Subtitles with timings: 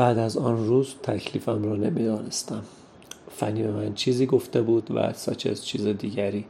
[0.00, 2.62] بعد از آن روز تکلیفم را نمی‌دانستم.
[3.30, 6.44] فنی به من چیزی گفته بود و ساچز چیز دیگری.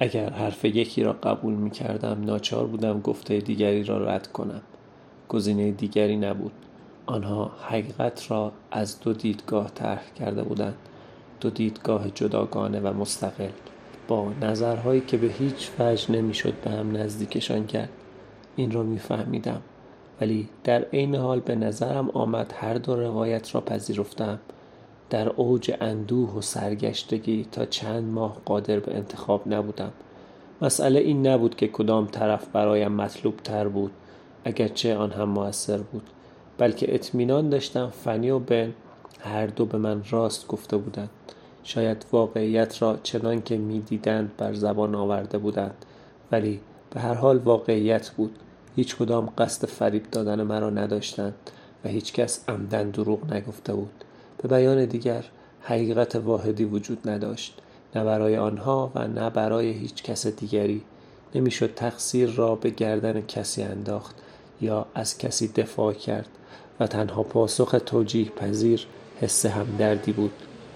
[0.00, 4.60] اگر حرف یکی را قبول می کردم ناچار بودم گفته دیگری را رد کنم.
[5.28, 6.52] گزینه دیگری نبود.
[7.06, 10.76] آنها حقیقت را از دو دیدگاه طرح کرده بودند.
[11.40, 13.50] دو دیدگاه جداگانه و مستقل.
[14.08, 17.90] با نظرهایی که به هیچ وجه نمی‌شد به هم نزدیکشان کرد.
[18.56, 19.62] این را میفهمیدم.
[20.20, 24.38] ولی در عین حال به نظرم آمد هر دو روایت را پذیرفتم.
[25.10, 29.92] در اوج اندوه و سرگشتگی تا چند ماه قادر به انتخاب نبودم.
[30.62, 33.90] مسئله این نبود که کدام طرف برایم مطلوب تر بود
[34.44, 36.02] اگرچه آن هم موثر بود
[36.58, 38.72] بلکه اطمینان داشتم فنی و بن
[39.20, 41.10] هر دو به من راست گفته بودند.
[41.64, 45.84] شاید واقعیت را چنان که می‌دیدند بر زبان آورده بودند
[46.32, 48.36] ولی به هر حال واقعیت بود.
[48.78, 51.34] هیچ کدام قصد فریب دادن مرا نداشتند
[51.84, 54.04] و هیچ کس عمدن دروغ نگفته بود.
[54.42, 55.24] به بیان دیگر
[55.62, 57.58] حقیقت واحدی وجود نداشت
[57.94, 60.82] نه برای آنها و نه برای هیچ کس دیگری.
[61.34, 64.16] نمی‌شد تقصیر را به گردن کسی انداخت
[64.60, 66.28] یا از کسی دفاع کرد
[66.80, 68.86] و تنها پاسخ توجیه پذیر
[69.20, 70.32] حس همدردی بود.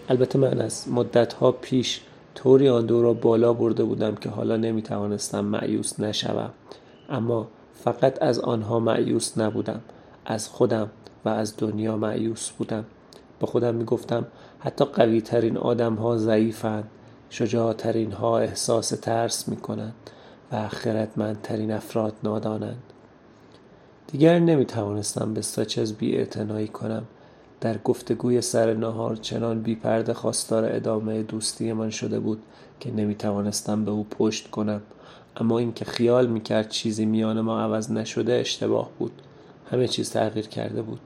[0.09, 2.01] البته من از مدتها پیش
[2.35, 6.51] طوری آن دو را بالا برده بودم که حالا نمی توانستم معیوس نشوم.
[7.09, 9.81] اما فقط از آنها معیوس نبودم.
[10.25, 10.91] از خودم
[11.25, 12.85] و از دنیا معیوس بودم.
[13.41, 14.27] با خودم می گفتم
[14.59, 16.91] حتی قوی ترین آدم ها ضعیفند.
[17.31, 19.95] شجاع ترین ها احساس ترس می کنند
[20.53, 22.83] و خردمندترین افراد نادانند.
[24.07, 26.27] دیگر نمی توانستم به ساچز بی
[26.73, 27.05] کنم.
[27.61, 32.43] در گفتگوی سر نهار چنان بی پرده خواستار ادامه دوستی من شده بود
[32.81, 34.83] که نمی توانستم به او پشت کنم.
[35.37, 39.13] اما اینکه خیال می کرد چیزی میان ما عوض نشده اشتباه بود.
[39.71, 41.01] همه چیز تغییر کرده بود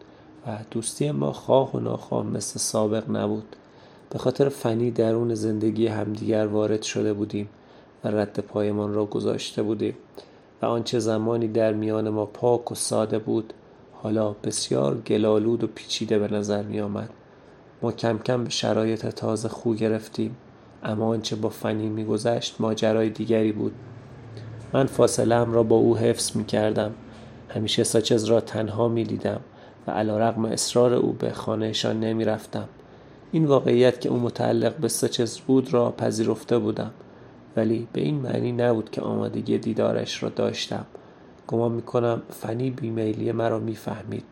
[0.46, 3.56] و دوستی ما خواه و ناخواه مثل سابق نبود.
[4.10, 7.48] به خاطر فنی درون زندگی همدیگر وارد شده بودیم
[8.04, 9.94] و رد پایمان را گذاشته بودیم
[10.62, 13.52] و آنچه زمانی در میان ما پاک و ساده بود
[13.92, 17.10] حالا بسیار گلالود و پیچیده به نظر می آمد
[17.82, 20.36] ما کم کم به شرایط تازه خو گرفتیم
[20.82, 23.72] اما آنچه با فنی میگذشت ماجرای دیگری بود.
[24.76, 26.94] من فاصله را با او حفظ می کردم.
[27.48, 29.40] همیشه ساچز را تنها می دیدم
[29.86, 32.68] و علا رقم اصرار او به خانهشان نمی رفتم.
[33.32, 36.90] این واقعیت که او متعلق به ساچز بود را پذیرفته بودم.
[37.56, 40.86] ولی به این معنی نبود که آمادگی دیدارش را داشتم.
[41.46, 44.24] گمان می‌کنم فنی بیمیلی مرا می‌فهمید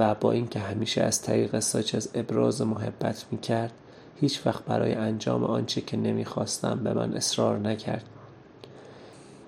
[0.00, 3.72] و با اینکه همیشه از طریق ساچز ابراز محبت می‌کرد
[4.20, 8.04] هیچ وقت برای انجام آنچه که نمی‌خواستم به من اصرار نکرد.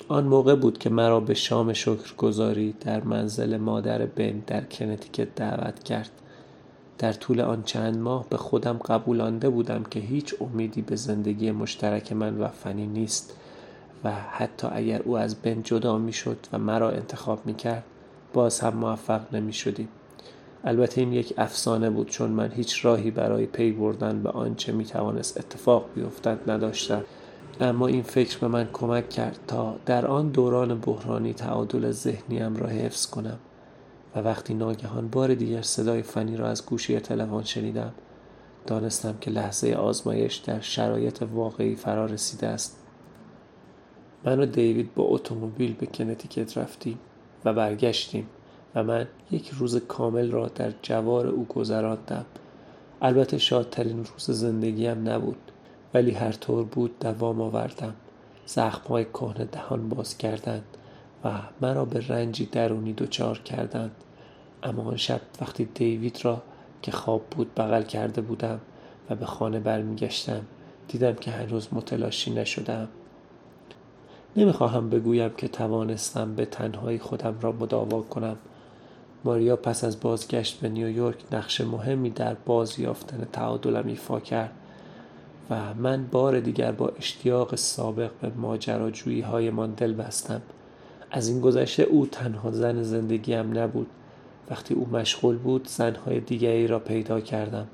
[0.08, 5.84] آن موقع بود که مرا به شام شکرگزاری در منزل مادر بن در کنتیکت دعوت
[5.84, 6.10] کرد
[6.98, 12.12] در طول آن چند ماه به خودم قبولانده بودم که هیچ امیدی به زندگی مشترک
[12.12, 13.36] من و فنی نیست
[14.04, 17.84] و حتی اگر او از بن جدا می شد و مرا انتخاب می کرد
[18.32, 19.88] باز هم موفق نمی شدیم.
[20.64, 24.84] البته این یک افسانه بود چون من هیچ راهی برای پی بردن به آنچه می
[24.84, 27.04] توانست اتفاق بیفتد نداشتم
[27.60, 32.66] اما این فکر به من کمک کرد تا در آن دوران بحرانی تعادل ذهنیم را
[32.66, 33.38] حفظ کنم
[34.16, 37.92] و وقتی ناگهان بار دیگر صدای فنی را از گوشی تلفن شنیدم
[38.66, 42.76] دانستم که لحظه آزمایش در شرایط واقعی فرا رسیده است.
[44.24, 46.98] من و دیوید با اتومبیل به کنتیکت رفتیم
[47.44, 48.26] و برگشتیم
[48.74, 52.26] و من یک روز کامل را در جوار او گذراندم.
[53.02, 55.45] البته شادترین روز زندگیم نبود.
[55.96, 57.94] ولی هر طور بود دوام آوردم.
[58.46, 60.64] زخمهای کهنه دهان باز کردند
[61.24, 63.90] و مرا به رنجی درونی دچار کردند.
[64.62, 66.42] اما آن شب وقتی دیوید را
[66.82, 68.60] که خواب بود بغل کرده بودم
[69.10, 70.40] و به خانه برمیگشتم
[70.88, 72.88] دیدم که هنوز متلاشی نشدم.
[74.36, 78.36] نمی‌خواهم بگویم که توانستم به تنهایی خودم را مداوا کنم.
[79.24, 84.52] ماریا پس از بازگشت به نیویورک نقش مهمی در بازیافتن تعادلم ایفا کرد.
[85.50, 90.42] و من بار دیگر با اشتیاق سابق به ماجراجویی هایمان دل بستم.
[91.10, 93.86] از این گذشته او تنها زن زندگیم نبود.
[94.50, 97.66] وقتی او مشغول بود زنهای دیگری را پیدا کردم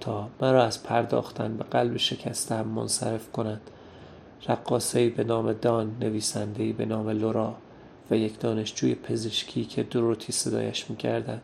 [0.00, 3.60] تا مرا از پرداختن به قلب شکستم منصرف کنند.
[4.48, 7.54] رقاصهای به نام دان نویسندهای به نام لورا
[8.10, 11.42] و یک دانشجوی پزشکی که دروتی صدایش می‌کردند.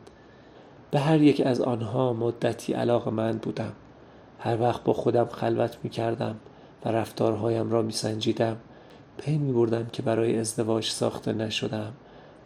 [0.90, 3.72] به هر یک از آنها مدتی علاقه من بودم.
[4.38, 6.36] هر وقت با خودم خلوت می کردم
[6.84, 8.56] و رفتارهایم را می سنجیدم
[9.18, 11.92] پی می بردم که برای ازدواج ساخته نشدم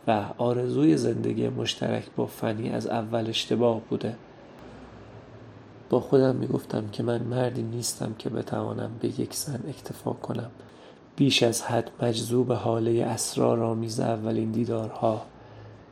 [0.06, 4.16] و آرزوی زندگی مشترک با فنی از اول اشتباه بوده.
[5.90, 10.50] با خودم می‌گفتم که من مردی نیستم که بتوانم به یک زن اکتفا کنم.
[11.16, 15.22] بیش از حد مجذوب حاله اسرارآمیز اولین دیدارها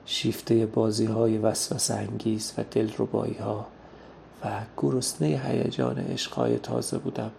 [0.06, 3.66] شیفته بازی های وسوسه انگیز و دلربایی ها
[4.44, 7.30] و گرسنه هیجان عشقهای تازه بودم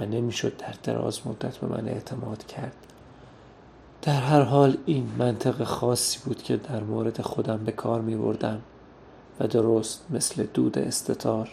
[0.00, 2.76] و نمی‌شد در دراز مدت به من اعتماد کرد.
[4.02, 8.60] در هر حال این منطق خاصی بود که در مورد خودم به کار می بردم
[9.40, 11.48] و درست مثل دود استتار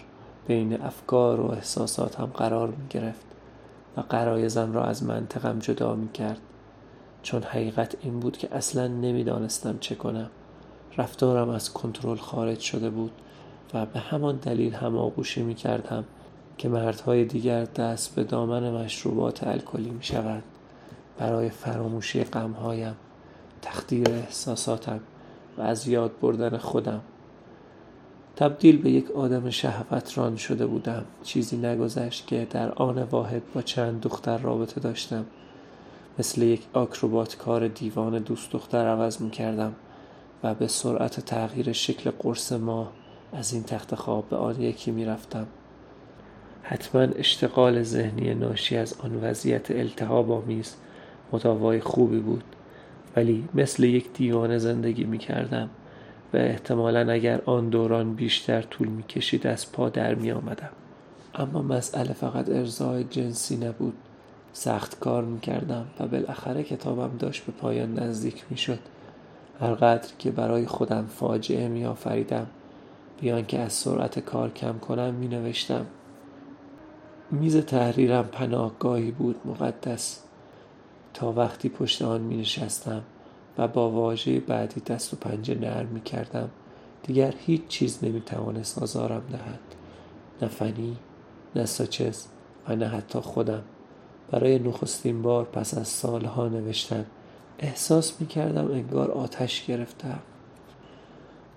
[0.47, 3.25] بین افکار و احساساتم قرار می گرفت
[3.97, 6.39] و قرایزم را از منطقم جدا می کرد
[7.23, 10.29] چون حقیقت این بود که اصلا نمی‌دانستم چه کنم.
[10.97, 13.11] رفتارم از کنترل خارج شده بود
[13.73, 16.03] و به همان دلیل هماغوشی می کردم
[16.57, 20.43] که مردهای دیگر دست به دامن مشروبات الکلی می شود
[21.17, 22.95] برای فراموشی غمهایم
[23.61, 24.99] تخدیر احساساتم
[25.57, 27.01] و از یاد بردن خودم.
[28.35, 31.05] تبدیل به یک آدم شهوتران شده بودم.
[31.23, 35.25] چیزی نگذشت که در آن واحد با چند دختر رابطه داشتم.
[36.19, 39.75] مثل یک آکروبات کار دیوان دوست دختر عوض می کردم
[40.43, 42.91] و به سرعت تغییر شکل قرص ماه
[43.33, 45.47] از این تخت خواب به آن یکی می رفتم
[46.63, 50.75] حتما اشتغال ذهنی ناشی از آن وضعیت التهاب آمیز
[51.33, 52.43] مداوای خوبی بود
[53.15, 55.69] ولی مثل یک دیوانه زندگی می کردم
[56.33, 60.71] و احتمالا اگر آن دوران بیشتر طول می کشید از پا در می آمدم
[61.35, 63.93] اما مسئله فقط ارزای جنسی نبود.
[64.53, 68.79] سخت کار می کردم و بالاخره کتابم داشت به پایان نزدیک می شد
[69.61, 72.47] هرقدر که برای خودم فاجعه می آفریدم
[73.21, 75.85] بیان که از سرعت کار کم کنم می نوشتم
[77.31, 80.23] میز تحریرم پناهگاهی بود مقدس.
[81.13, 83.03] تا وقتی پشت آن می نشستم
[83.57, 86.49] و با واژه بعدی دست و پنجه نرم می کردم
[87.03, 89.59] دیگر هیچ چیز نمی توانست آزارم دهد.
[90.41, 90.97] نه فنی
[91.55, 92.25] نه ساچز
[92.67, 93.63] و نه حتی خودم.
[94.31, 97.05] برای نخستین بار پس از سالها نوشتن
[97.59, 100.19] احساس می کردم انگار آتش گرفتم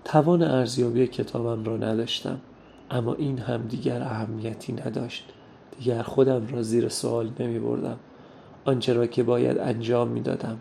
[0.05, 2.39] توان ارزیابی کتابم را نداشتم
[2.91, 5.25] اما این هم دیگر اهمیتی نداشت.
[5.79, 7.97] دیگر خودم را زیر سوال نمی بردم.
[8.65, 10.57] آنچه را که باید انجام می دادم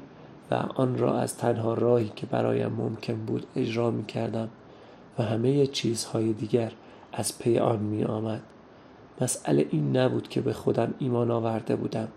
[0.50, 4.48] و آن را از تنها راهی که برایم ممکن بود اجرا می کردم
[5.18, 6.72] و همه چیزهای دیگر
[7.12, 8.42] از پی آن می آمد.
[9.20, 12.08] مسئله این نبود که به خودم ایمان آورده بودم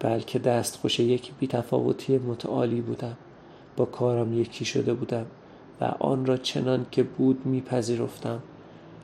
[0.00, 3.16] بلکه دستخوش یک بیتفاوتی متعالی بودم.
[3.76, 5.26] با کارم یکی شده بودم.
[5.80, 8.40] و آن را چنان که بود میپذیرفتم.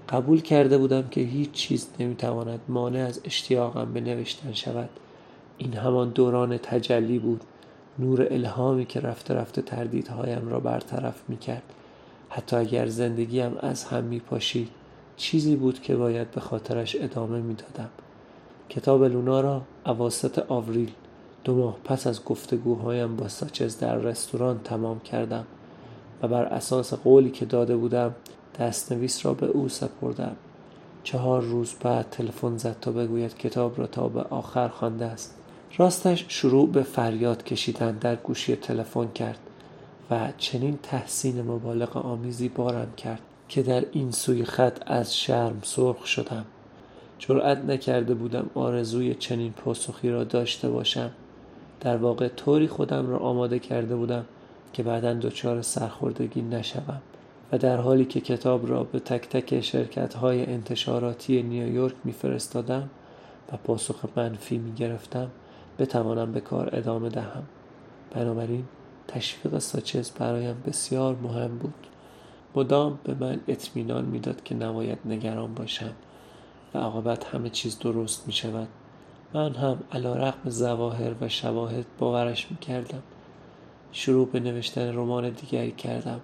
[0.08, 4.88] قبول کرده بودم که هیچ چیز نمی‌تواند مانع از اشتیاقم به نوشتن شود.
[5.58, 7.40] این همان دوران تجلی بود.
[7.98, 11.62] نور الهامی که رفته رفته تردیدهایم را برطرف می‌کرد.
[12.28, 14.68] حتی اگر زندگیم از هم میپاشید
[15.16, 17.88] چیزی بود که باید به خاطرش ادامه می‌دادم.
[18.68, 20.90] کتاب لونا را اواسط آوریل
[21.44, 25.44] دو ماه پس از گفتگوهایم با ساچز در رستوران تمام کردم.
[26.22, 28.14] و بر اساس قولی که داده بودم
[28.60, 30.36] دستنویس را به او سپردم.
[31.04, 35.34] چهار روز بعد تلفن زد تا بگوید کتاب را تا به آخر خوانده است.
[35.78, 39.38] راستش شروع به فریاد کشیدن در گوشی تلفن کرد
[40.10, 46.06] و چنین تحسین مبالغ آمیزی بارم کرد که در این سوی خط از شرم سرخ
[46.06, 46.44] شدم.
[47.18, 51.10] جرأت نکرده بودم آرزوی چنین پاسخی را داشته باشم.
[51.80, 54.24] در واقع طوری خودم را آماده کرده بودم
[54.76, 57.02] که بعدا دچار سرخوردگی نشوم
[57.52, 62.90] و در حالی که کتاب را به تک تک شرکت های انتشاراتی نیویورک میفرستادم
[63.52, 65.30] و پاسخ منفی می گرفتم
[65.78, 67.42] بتوانم به کار ادامه دهم.
[68.10, 68.64] بنابراین
[69.08, 71.86] تشویق ساچز برایم بسیار مهم بود.
[72.56, 75.92] مدام به من اطمینان می‌داد که نباید نگران باشم
[76.74, 78.68] و عاقبت همه چیز درست می شود
[79.34, 83.02] من هم علا رقم زواهر و شواهد باورش می کردم
[83.92, 86.20] شروع به نوشتن رمان دیگری کردم.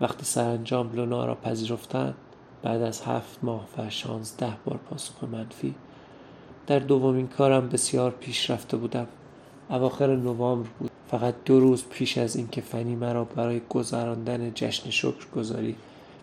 [0.00, 2.14] وقتی سرانجام لونا را پذیرفتند
[2.62, 5.74] بعد از هفت ماه و شانزده بار پاسخ منفی
[6.66, 9.06] در دومین کارم بسیار پیش رفته بودم.
[9.70, 10.90] اواخر نوامبر بود.
[11.10, 15.76] فقط دو روز پیش از اینکه فنی مرا برای گذراندن جشن شکر گذاری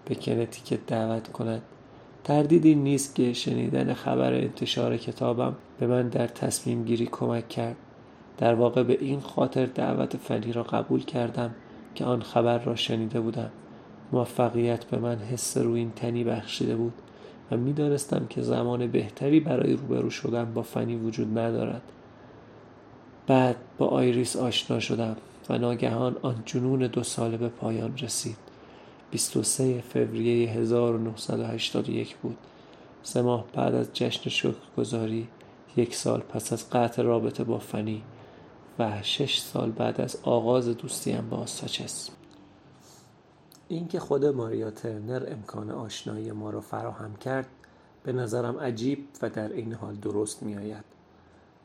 [0.05, 1.61] به کنتیکت دعوت کند
[2.23, 7.75] تردیدی نیست که شنیدن خبر انتشار کتابم به من در تصمیم گیری کمک کرد.
[8.41, 11.55] در واقع به این خاطر دعوت فنی را قبول کردم
[11.95, 13.51] که آن خبر را شنیده بودم.
[14.11, 16.93] موفقیت به من حس روین تنی بخشیده بود
[17.51, 21.81] و می‌دانستم که زمان بهتری برای روبرو شدن با فنی وجود ندارد.
[23.27, 25.15] بعد با آیریس آشنا شدم
[25.49, 28.37] و ناگهان آن جنون دو ساله به پایان رسید.
[29.11, 32.37] 23 فوریه 1981 بود.
[33.03, 35.27] سه ماه بعد از جشن شکرگزاری
[35.77, 38.03] یک سال پس از قطع رابطه با فنی
[38.81, 42.09] و شش سال بعد از آغاز دوستیم با ساچس
[43.67, 47.47] اینکه خود ماریا ترنر امکان آشنایی ما را فراهم کرد
[48.03, 50.83] به نظرم عجیب و در این حال درست می آید.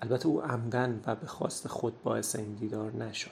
[0.02, 3.30] البته او عمدن و به خواست خود باعث این دیدار نشد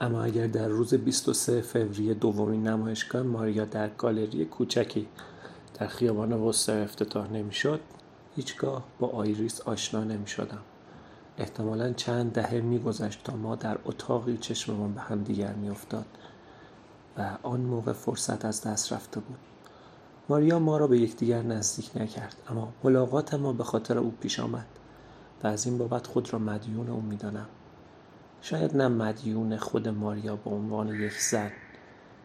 [0.00, 5.06] اما اگر در روز 23 فوریه دومین نمایشگاه ماریا در گالری کوچکی
[5.74, 7.80] در خیابان وستر افتتاح نمی‌شد
[8.36, 10.62] هیچگاه با آیریس آشنا نمی شدم.
[11.38, 16.06] احتمالا چند دهه میگذشت تا ما در اتاقی چشممان به هم دیگر میافتاد
[17.18, 19.38] و آن موقع فرصت از دست رفته بود.
[20.28, 24.66] ماریا ما را به یکدیگر نزدیک نکرد اما ملاقات ما به خاطر او پیش آمد
[25.44, 27.46] و از این بابت خود را مدیون او می‌دانم.
[28.42, 31.50] شاید نه مدیون خود ماریا به عنوان یک زن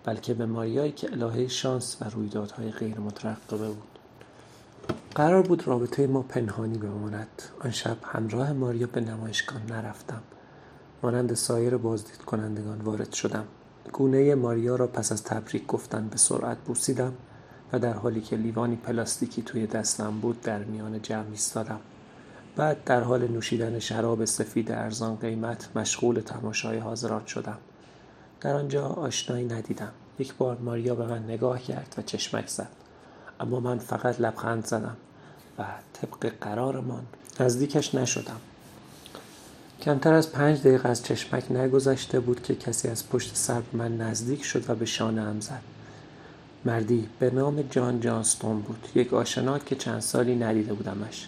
[0.04, 3.91] بلکه به ماریایی که الهه شانس و رویدادهای غیر مترقبه بود.
[5.16, 7.42] قرار بود رابطه ما پنهانی بماند.
[7.60, 10.22] آن شب همراه ماریا به نمایشگاه نرفتم.
[11.04, 13.44] مانند سایر بازدید کنندگان وارد شدم.
[13.94, 17.14] گونه ماریا را پس از تبریک گفتن به سرعت بوسیدم
[17.74, 21.80] و در حالی که لیوانی پلاستیکی توی دستم بود در میان جمع ایستادم.
[22.56, 27.58] بعد در حال نوشیدن شراب سفید ارزان قیمت مشغول تماشای حاضران شدم.
[28.42, 29.92] در آنجا آشنایی ندیدم.
[30.20, 32.81] یک بار ماریا به من نگاه کرد و چشمک زد.
[33.42, 34.98] اما من فقط لبخند زدم
[35.60, 37.04] و طبق قرارمان
[37.40, 38.40] نزدیکش نشدم.
[39.82, 44.44] کمتر از پنج دقیقه از چشمک نگذشته بود که کسی از پشت سر من نزدیک
[44.44, 45.62] شد و به شانه هم زد.
[46.66, 51.28] مردی به نام جان جانستون بود یک آشنا که چند سالی ندیده بودمش.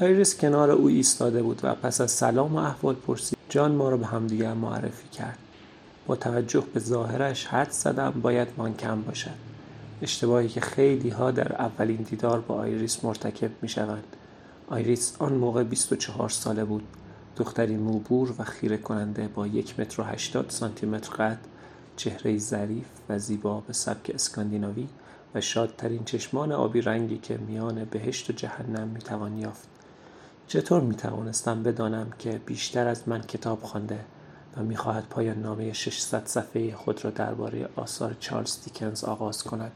[0.00, 3.96] آیریس کنار او ایستاده بود و پس از سلام و احوال پرسید جان ما را
[3.96, 5.38] به همدیگر معرفی کرد.
[6.06, 9.49] با توجه به ظاهرش حدس زدم باید مانکن باشد.
[10.02, 14.16] اشتباهی که خیلی ها در اولین دیدار با آیریس مرتکب می شوند
[14.68, 16.82] آیریس آن موقع 24 ساله بود.
[17.36, 21.38] دختری موبور و خیره کننده با یک متر و هشتاد سانتی متر قد
[21.96, 24.88] چهره ظریف و زیبا به سبک اسکاندیناوی
[25.34, 29.68] و شادترین چشمان آبی رنگی که میان بهشت و جهنم می‌توان یافت.
[30.46, 34.00] چطور می‌توانستم بدانم که بیشتر از من کتاب خوانده
[34.56, 39.72] و می‌خواهد پایان نامه 600 صفحه خود را درباره آثار چارلز دیکنز آغاز کند؟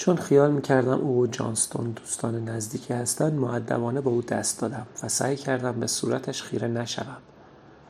[0.00, 5.08] چون خیال می‌کردم او و جانستون دوستان نزدیکی هستند معدبانه با او دست دادم و
[5.08, 7.16] سعی کردم به صورتش خیره نشوم.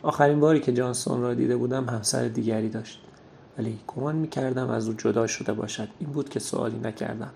[0.02, 3.00] آخرین باری که جانستون را دیده بودم همسر دیگری داشت.
[3.58, 5.88] ولی گمان می‌کردم از او جدا شده باشد.
[5.98, 7.30] این بود که سوالی نکردم.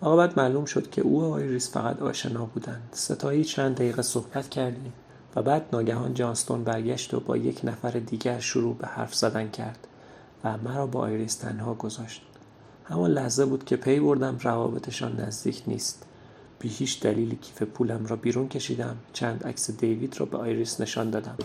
[0.00, 2.88] بعد معلوم شد که او و آیریس فقط آشنا بودند.
[2.92, 4.92] سه تایی چند دقیقه صحبت کردیم
[5.36, 9.86] و بعد ناگهان جانستون برگشت و با یک نفر دیگر شروع به حرف زدن کرد
[10.44, 12.22] و مرا با آیریس تنها گذاشت.
[12.90, 16.06] همان لحظه بود که پی بردم روابطشان نزدیک نیست.
[16.58, 18.96] بی هیچ دلیلی کیف پولم را بیرون کشیدم.
[19.12, 21.36] چند عکس دیوید را به آیریس نشان دادم.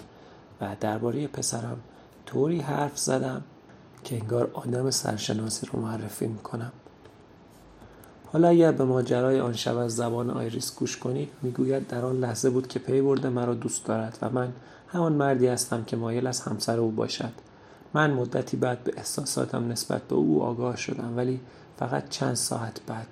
[0.61, 1.77] و درباره پسرم
[2.25, 3.41] طوری حرف زدم
[4.03, 6.71] که انگار آدم سرشناسی رو معرفی می‌کنم.
[8.33, 12.49] حالا اگر به ماجرای آن شب از زبان آیریس گوش کنید می‌گوید در آن لحظه
[12.49, 14.53] بود که پی برده مرا دوست دارد و من
[14.87, 17.31] همان مردی هستم که مایل از همسر او باشد.
[17.95, 21.39] من مدتی بعد به احساساتم نسبت به او آگاه شدم ولی
[21.77, 23.07] فقط چند ساعت بعد.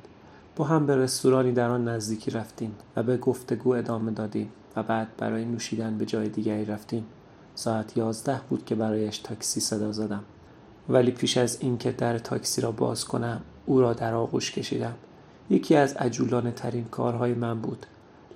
[0.56, 5.08] با هم به رستورانی در آن نزدیکی رفتیم و به گفتگو ادامه دادیم و بعد
[5.18, 7.06] برای نوشیدن به جای دیگری رفتیم.
[7.56, 10.24] ساعت یازده بود که برایش تاکسی صدا زدم.
[10.90, 14.96] ولی پیش از اینکه در تاکسی را باز کنم او را در آغوش کشیدم.
[15.50, 17.86] یکی از عجولانه ترین کارهای من بود.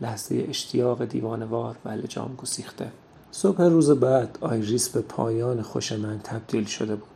[0.02, 2.92] لحظه اشتیاق دیوانوار و لجام گسیخته.
[3.32, 7.08] صبح روز بعد آیریس به پایان خوش من تبدیل شده بود.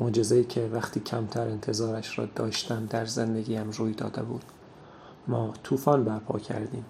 [0.00, 4.44] معجزه‌ای که وقتی کمتر انتظارش را داشتم در زندگیم روی داده بود.
[5.26, 6.84] ما طوفان برپا کردیم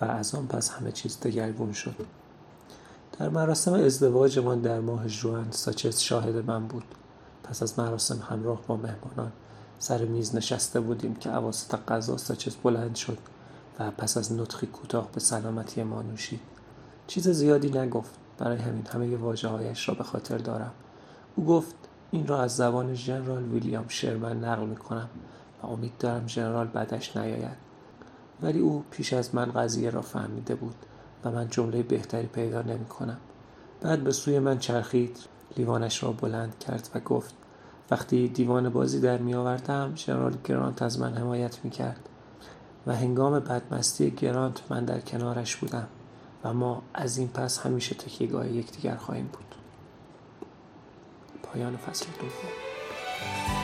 [0.00, 1.94] و از آن پس همه چیز دگرگون شد.
[3.18, 6.84] در مراسم ازدواجمان در ماه جوان ساچس شاهد من بود.
[7.44, 9.32] پس از مراسم همراه با مهمانان
[9.78, 13.18] سر میز نشسته بودیم که عواسط غذا ساچس بلند شد
[13.78, 16.51] و پس از نطخی کوتاه به سلامتی ما نوشید.
[17.06, 20.72] چیز زیادی نگفت برای همین همه واجه هایش را به خاطر دارم.
[21.36, 21.74] او گفت
[22.10, 25.08] این را از زبان ژنرال ویلیام شرمن نقل می کنم
[25.62, 27.56] و امید دارم ژنرال بعدش نیاید.
[28.42, 30.74] ولی او پیش از من قضیه را فهمیده بود
[31.24, 33.18] و من جمله بهتری پیدا نمی کنم
[33.80, 35.18] بعد به سوی من چرخید
[35.56, 37.34] لیوانش را بلند کرد و گفت
[37.90, 42.08] وقتی دیوان بازی در می آوردم ژنرال گرانت از من حمایت می کرد
[42.86, 45.86] و هنگام بدمستی گرانت من در کنارش بودم.
[46.44, 49.54] و ما از این پس همیشه تکیهگاه یکدیگر خواهیم بود.
[51.42, 53.61] پایان فصل دوم.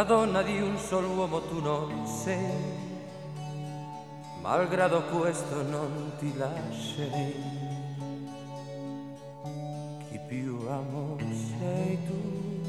[0.00, 2.54] La donna di un solo uomo tu non sei,
[4.40, 7.34] malgrado questo non ti lascerei.
[10.08, 12.62] Chi più amo sei tu.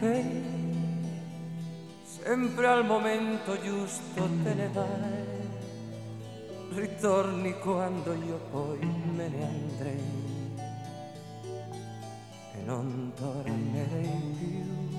[0.00, 0.42] Ehi,
[2.04, 5.48] sempre al momento giusto te ne vai,
[6.74, 8.84] ritorni quando io poi
[9.16, 10.21] me ne andrei
[12.64, 14.91] non tornerei più